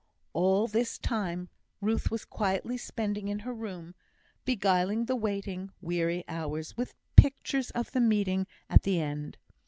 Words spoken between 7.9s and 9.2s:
the meeting at the